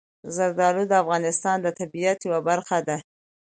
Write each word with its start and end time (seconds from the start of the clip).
زردالو 0.35 0.83
د 0.87 0.93
افغانستان 1.03 1.57
د 1.61 1.67
طبیعت 1.79 2.19
یوه 2.27 2.39
برخه 2.49 2.77
ده. 2.87 2.97